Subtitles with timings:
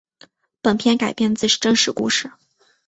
[0.63, 2.31] 本片改编自真实故事。